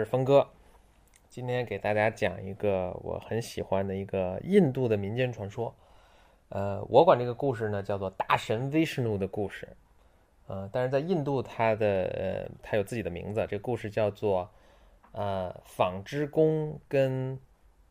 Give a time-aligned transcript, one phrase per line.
[0.00, 0.48] 是峰哥，
[1.28, 5.74] 今天给大家讲一个我很喜欢的一个印度的民间传说。
[6.48, 9.68] 呃，我管这个故事呢叫做大神威士努的故事。
[10.46, 13.46] 呃，但是在印度，它的呃，它有自己的名字。
[13.46, 14.50] 这个故事叫做
[15.12, 17.38] 呃纺织工跟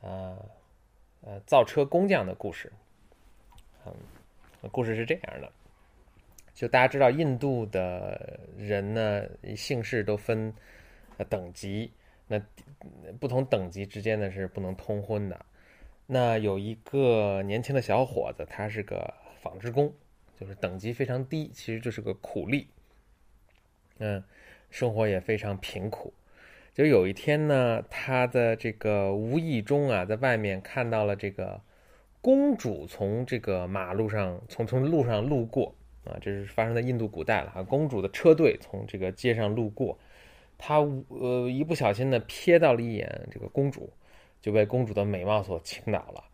[0.00, 0.38] 呃
[1.22, 2.72] 呃造车工匠的故事。
[3.84, 3.92] 嗯，
[4.70, 5.50] 故事是这样的，
[6.54, 9.24] 就大家知道，印度的人呢，
[9.56, 10.54] 姓氏都分。
[11.24, 11.92] 等级，
[12.28, 12.40] 那
[13.18, 15.46] 不同等级之间呢是不能通婚的。
[16.06, 19.92] 那有一个年轻的小伙子，他是个纺织工，
[20.38, 22.68] 就是等级非常低，其实就是个苦力。
[23.98, 24.22] 嗯，
[24.70, 26.12] 生活也非常贫苦。
[26.74, 31.60] 就有一天呢，他的这个无意中啊，在外面看到了这个
[32.20, 35.74] 公主从这个马路上从从路上路过
[36.04, 39.98] 啊，这是发生在印度古代了啊，公主的车队从这个街上路过。
[40.58, 40.78] 他
[41.08, 43.92] 呃一不小心呢瞥到了一眼这个公主，
[44.40, 46.24] 就被公主的美貌所倾倒了，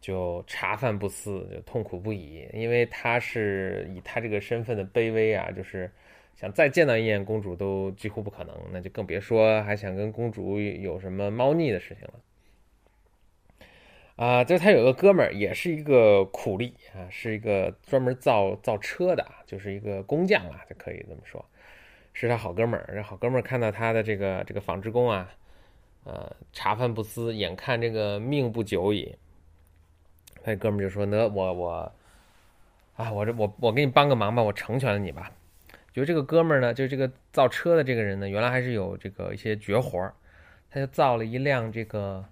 [0.00, 2.48] 就茶饭不思，就痛苦不已。
[2.52, 5.90] 因为他是以他这个身份的卑微啊，就是
[6.34, 12.14] 想再见到一眼公主都几乎不可能，那就更别说还想跟公主有什么猫腻的事情了。
[14.16, 21.44] 啊，就他有个哥们儿，也是一个苦力啊，是一个专门造造车的，就是一个工匠啊，就可以这么说。
[22.20, 25.30] 是他好哥们儿，这好哥们儿看到他的这个这个纺织工啊，
[26.02, 29.14] 呃，茶饭不思，眼看这个命不久矣。
[30.42, 31.92] 那哥们儿就说：“那我我，
[32.96, 35.30] 啊，我这我我给你帮个忙吧，我成全了你吧。”
[35.94, 40.12] 就这个哥们儿呢，就这个造车的这个人呢，原来还是有这个一些绝活儿，
[40.72, 42.24] 他就造了一辆这个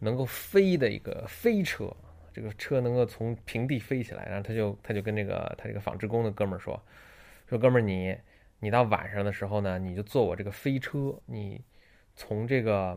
[0.00, 1.90] 能够飞的一个飞车，
[2.34, 4.26] 这个车能够从平地飞起来。
[4.26, 6.78] 然后他就他就跟这个他这个纺织工的哥们儿说
[7.48, 8.14] ：“说哥们儿你。”
[8.62, 11.60] 你到晚上的时候呢，你就坐我这个飞车，你
[12.14, 12.96] 从这个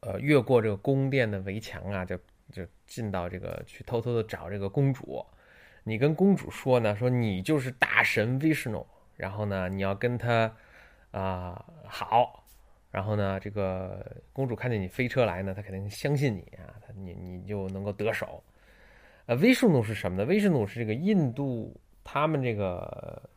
[0.00, 2.16] 呃越过这个宫殿的围墙啊，就
[2.50, 5.22] 就进到这个去偷偷的找这个公主。
[5.82, 10.50] 你跟公主说呢，说你就是大神 Vishnu，然后呢你要跟他
[11.10, 12.46] 啊好，
[12.90, 18.42] 然后呢这个公主看见你飞车来呢，她肯定相信你啊，她你你就能够得手。
[19.26, 23.28] 呃，Vishnu 是什么呢？Vishnu 是这个印度他们这个。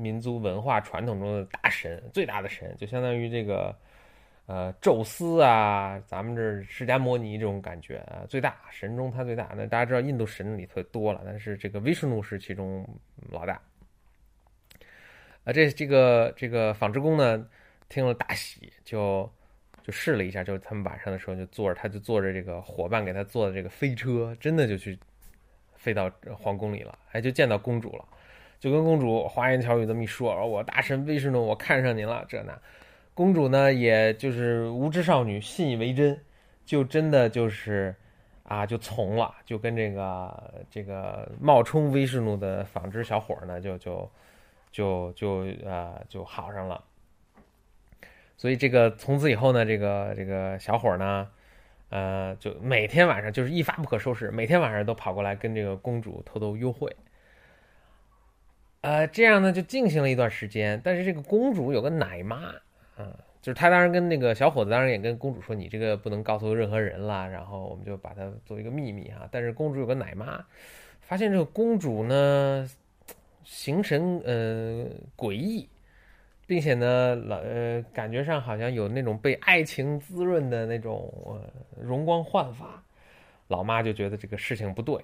[0.00, 3.76] 民族文化传统中的大神，最大的神，就相当于这个，
[4.46, 9.52] 呃，宙斯啊，咱们这释迦摩尼这种感觉啊，最大神中他最大。
[9.54, 12.88] 那大家知道印度神里头多了，但是这个维什努是其中
[13.30, 13.60] 老大。
[15.44, 17.46] 啊，这这个这个纺织工呢，
[17.88, 19.30] 听了大喜，就
[19.82, 24.98] 就试了一下，就他们晚上的时候就坐着，他就坐着这个伙伴给他做的这个飞车，真的就去
[25.76, 28.04] 飞到皇宫里了，哎，就见到公主了。
[28.60, 32.56] 就跟公主花言巧语这么一说，我大神威士诺，我看上您了，这那，
[33.14, 36.20] 公主呢，也就是无知少女，信以为真，
[36.66, 37.94] 就真的就是
[38.42, 44.10] 啊，就从了，就跟这个这个冒充威士诺的纺织小伙呢，就就
[44.70, 46.84] 就就呃就好上了。
[48.36, 51.26] 所以这个从此以后呢，这个这个小伙呢，
[51.88, 56.94] 呃，就每天晚上就是一发不可收拾，每天晚上都跑过来跟这个公主偷偷幽会。
[58.82, 62.46] 呃，这样呢就进行了一段时间，但是这个公主有个奶妈，
[62.96, 69.28] 啊，就是他当然跟那个小伙子当然也跟公主说，你这个不能告诉任何人了，然后我们就把它做一个秘密哈。
[69.30, 70.42] 但是公主有个奶妈，
[71.02, 72.70] 发现这个公主呢，
[73.44, 75.68] 形神呃诡异，
[76.46, 81.40] 并且呢老呃感觉上好像有那种被爱情滋润的那种呃
[81.78, 82.82] 容光焕发，
[83.48, 84.96] 老妈就觉得这个事情不对。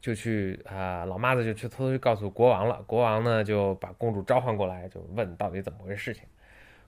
[0.00, 2.82] 就去啊，老妈子就去偷偷去告诉国王了。
[2.86, 6.24] 国王呢就把公主召唤过来，就问到底怎么回事情。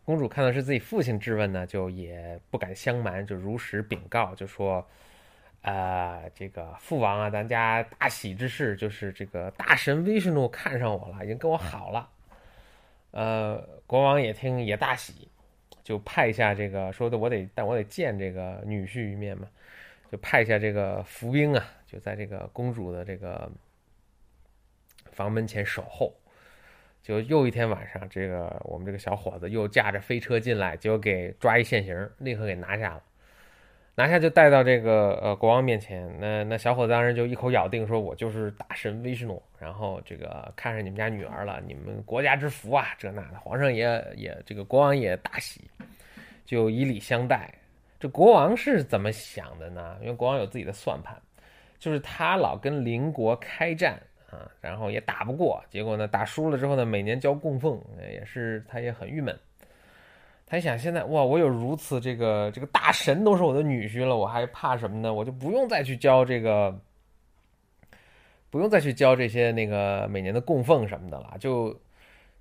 [0.04, 4.84] 公主看到是自己父亲质问呢，就也不敢相瞒，就如实禀告，就说
[5.62, 12.08] ：“呃，这个父王啊，咱家大喜之事就是这个大神威士怒看上我了，已经跟我好了。”
[13.12, 15.28] 呃，国王也听也大喜，
[15.84, 19.46] 就派下这个说的我得，但我得见这个女婿一面嘛。
[20.10, 23.50] 就派下这个伏兵啊，就在这个公主的这个
[25.10, 26.12] 房门前守候。
[27.02, 33.02] 就又一天晚上，这个我们这个小伙子又驾着飞车进来，就给抓一现行，立刻给拿下了。
[33.96, 36.08] 拿下就带到这个呃国王面前。
[36.20, 43.38] 那那小伙子当时就一口咬定说：“我就是大神威士诺。”然后这个看上你们家女儿了，你们国家之福啊，这那的。
[43.40, 43.84] 皇上也
[44.16, 45.68] 也这个国王也大喜，
[46.46, 47.52] 就以礼相待。
[47.98, 49.98] 这国王是怎么想的呢？
[50.00, 51.20] 因为国王有自己的算盘，
[51.82, 54.00] 就是他老跟邻国开战
[54.30, 59.36] 啊，然后也打不过，结果呢打输了之后呢，每年交供奉，也是他也很郁闷。
[60.46, 65.12] 他一想现在哇，我有如此这个这个大神都是我的女婿了，我还怕什么呢？
[65.12, 66.78] 我就不用再去交这个，
[68.48, 71.76] 不用再去交这些那个每年的供奉什么的了，就。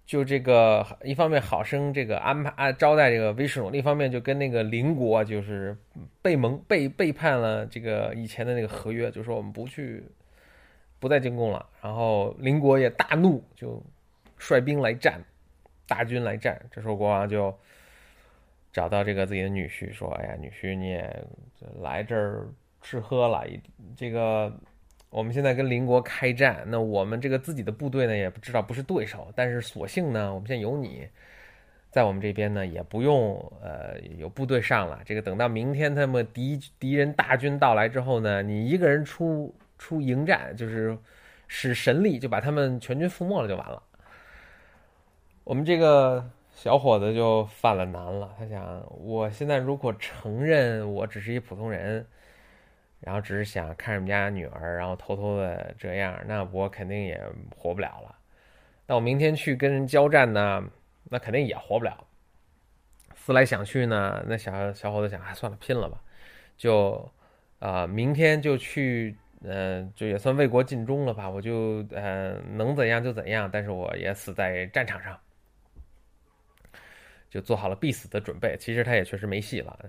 [0.06, 5.78] 就这个，一方面好生这个安排啊招待这个威士努，另一方面就跟那个邻国就是
[6.22, 10.04] 背盟背背叛了这个以前的那个合约，就说我们不去，
[11.00, 11.66] 不再进贡了。
[11.82, 13.82] 然后邻国也大怒，就
[14.38, 15.22] 率兵来战，
[15.88, 16.62] 大军来战。
[16.70, 17.58] 这时候国王就
[18.74, 21.26] 找到这个自己的女婿，说：“哎呀，女婿你也
[21.82, 22.50] 来这儿
[22.82, 23.46] 吃喝了，
[23.96, 24.54] 这个。”
[25.12, 31.06] 我们现在跟邻国开战，那我们这个自己的部队呢，也不知道不是对手，但是所幸呢，我们现在有你，
[31.90, 35.02] 在我们这边呢，也不用呃有部队上了。
[35.04, 40.98] 这个等到明天他们敌敌人大军到来之后呢，你一个人出出迎战，就是
[41.50, 43.84] 使神力就把他们全军覆没了就完了。
[45.44, 52.08] 我们这个小伙子就犯了难了，他想，我现在如果承认我只是一普通人。
[53.02, 57.22] 然后只是想看着我们家女儿，然后偷偷的这样，那我肯定也
[57.56, 58.16] 活不了了。
[58.88, 60.64] 那我明天去跟人交战呢，
[61.10, 62.08] 那肯定也活不了。
[63.16, 66.02] 思来想去呢，那小小伙子想，哎，算了，拼了吧，
[66.58, 67.12] 就
[67.60, 71.30] 啊，明天就去，嗯，就也算为国尽忠了吧。
[71.30, 75.20] 我就呃，能怎样就怎样，但是我也死在战场上，
[77.30, 78.58] 就做好了必死的准备。
[78.60, 79.80] 其实他也确实没戏了。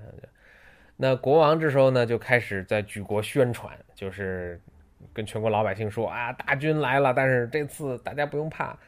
[0.97, 4.61] 那国王这时候呢，就开始在举国宣传，就是
[5.13, 8.79] 跟全国老百姓说啊，大军来了，但是这次大家不用怕，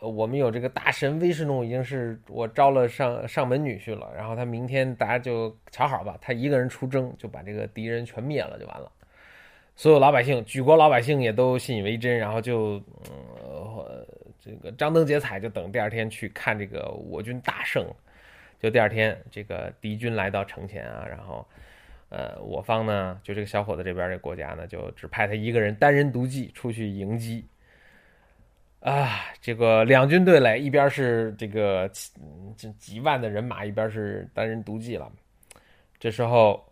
[0.00, 4.10] 我们有这个大神威士努，已经是我招了上上门女婿了。
[4.16, 8.90] 然后他明天大家就瞧好吧，他一个人出征就把这个敌人全灭了就完了。
[9.76, 12.80] 所有老百姓，举国老百姓也都信以为真，然后就
[13.42, 14.06] 呃
[14.40, 17.84] 这个张灯结彩，就等第二天去看这个我军大胜。
[18.60, 21.46] 就第二天，这个敌军来到城前啊，然后，
[22.08, 27.46] 呃，我方呢，就这个小伙子这边这国家呢，就只派他一个人单人独骑出去迎击。
[28.80, 31.90] 啊，这个两军对垒，一边是这个
[32.56, 35.10] 这几万的人马，一边是单人独骑了。
[35.98, 36.62] 这时候，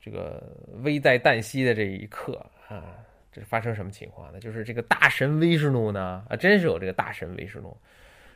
[0.00, 0.42] 这个
[0.82, 2.98] 危在旦夕的这一刻啊，
[3.30, 4.40] 这发生什么情况呢？
[4.40, 7.76] 就是这个大神威士努呢，啊，真是有这个大神威士努，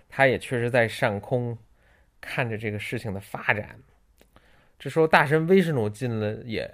[0.08, 1.58] 他也确实在上空。
[2.20, 3.78] 看着这个事情的发展，
[4.78, 6.68] 这时候大神威士努进了，也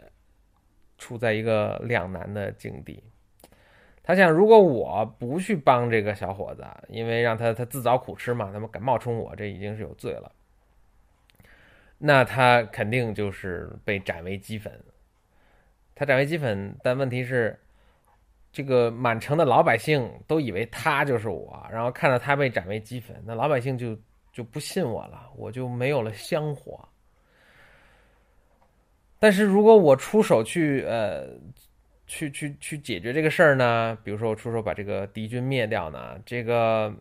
[0.96, 3.02] 处在一个两难的境地。
[4.02, 10.32] 他想，如果我不去帮这个小伙子，因为让他他自找苦吃嘛，他们敢冒充我，这已经是有罪了。
[11.98, 14.82] 那他肯定就是被斩为齑粉。
[15.94, 17.58] 他斩为齑粉，但问题是，
[18.50, 23.96] 这个满城的老百姓都以为他就是我，然后看到他被斩为齑粉，那老百姓就。
[24.32, 26.88] 就不信我了，我就没有了香火。
[29.18, 31.28] 但是如果我出手去，呃，
[32.06, 33.96] 去去去解决这个事儿呢？
[34.02, 36.18] 比如说我出手把这个敌军灭掉呢？
[36.26, 36.92] 这个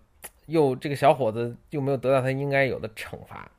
[0.46, 3.50] 又这个小伙子又没有得到他应该有的惩罚，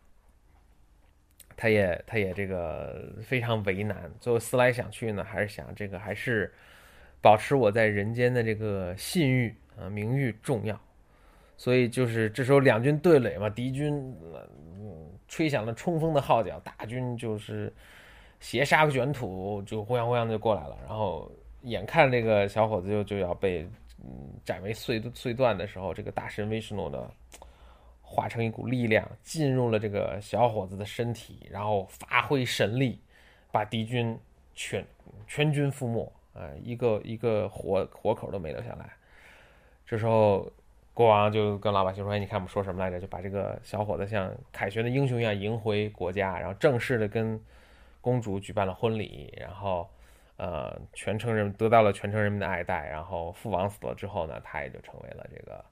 [1.56, 4.08] 他也他也这个非常为难。
[4.20, 6.52] 最后思来想去呢，还是想这个还是
[7.20, 10.80] 保持我在人间的这个信誉啊名誉重要。
[11.56, 13.94] 所以就是这时候两军对垒嘛，敌军
[14.80, 17.72] 嗯吹响了冲锋的号角，大军就是
[18.40, 20.76] 斜沙卷土，就呼泱呼泱的就过来了。
[20.86, 21.30] 然后
[21.62, 23.62] 眼看这个小伙子就就要被
[24.02, 27.08] 嗯斩为碎碎段的时候，这个大神威士诺呢
[28.00, 32.98] 化成一股力量进入了这个小伙子的身体，然后发挥神力，
[33.52, 34.18] 把敌军
[34.54, 34.84] 全
[35.28, 38.90] 全军覆没，啊，一个一个活活口都没留下来。
[39.86, 40.50] 这时候。
[40.94, 43.00] 国王就跟老百姓说：“哎，你看我们说什么来着？
[43.00, 47.40] 就把这个小伙子像凯旋的英雄一样迎回国家，然后正式的跟
[48.02, 49.88] 公主举办了婚礼，然后
[50.36, 52.86] 呃，全城人得到了全城人民的爱戴。
[52.88, 55.64] 然后父王死了之后呢，他也就成为了这个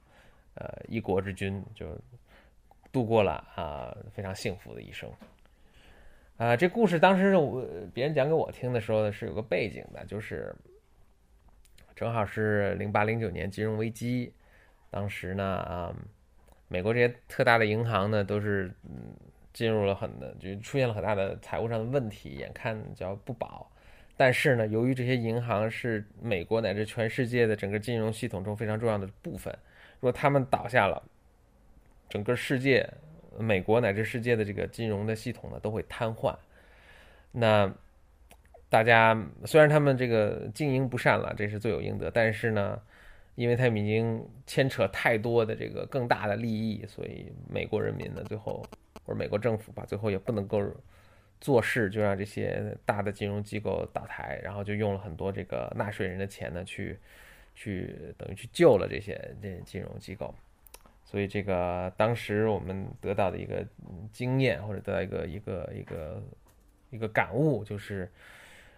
[0.54, 1.86] 呃一国之君，就
[2.90, 5.10] 度过了啊非常幸福的一生。
[6.38, 7.62] 啊，这故事当时我
[7.92, 10.50] 别人讲给我听的时候呢，是有个背景的，就是
[11.94, 14.32] 正好是零八零九年金融危机。”
[14.90, 15.94] 当时呢，啊，
[16.66, 19.14] 美国这些特大的银行呢，都是嗯
[19.52, 23.70] 进入了很的，就出现了很大的财务上的问题，眼看就要不保。
[24.16, 29.56] 但是呢，由于这些银行是美国乃至全世界的整个金融系统中非常重要的部分，
[30.00, 31.00] 如果他们倒下了，
[32.08, 32.84] 整个世界、
[33.38, 36.36] 美国乃至世界的这个金融的系统呢都会瘫痪。
[37.30, 37.72] 那
[38.68, 42.80] 大家虽然他们这个经营不善了，这是罪有应得，但是呢。
[43.40, 48.62] 因为他们已经牵扯太多的这个更大的利益，所以美国人民呢，最后
[49.02, 50.62] 或者美国政府吧，最后也不能够
[51.40, 56.98] 做事，就让这些大的金融机构倒台，然后就用了很多这个纳税人的钱呢，去
[57.54, 60.34] 去等于去救了这些这些金融机构。
[61.02, 63.66] 所以这个当时我们得到的一个
[64.12, 66.22] 经验，或者得到一个一个一个
[66.90, 68.06] 一个感悟，就是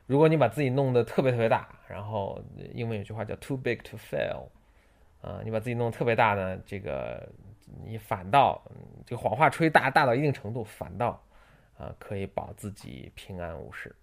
[0.06, 2.42] 如果你把自己弄得特别特别大，然后
[2.75, 4.49] 英文有句话叫 “too big to fail”，
[5.23, 7.28] 啊，你把自己弄得特别大呢，这个
[7.85, 8.61] 你反倒
[9.06, 11.23] 这个谎话吹大大到一定程度，反倒
[11.78, 13.94] 啊可以保自己平安无事。